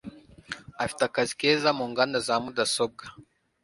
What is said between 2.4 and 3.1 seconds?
mudasobwa.